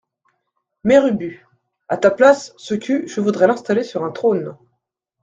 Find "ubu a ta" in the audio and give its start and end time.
1.05-2.09